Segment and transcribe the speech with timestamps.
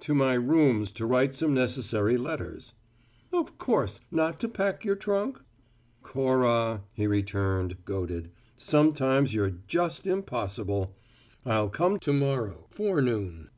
[0.00, 2.74] "To my rooms to write some necessary letters."
[3.32, 5.40] "Of course not to pack your trunk?"
[6.02, 10.94] "Cora," he returned, goaded; "sometimes you're just impossible.
[11.46, 13.48] I'll come to morrow forenoon."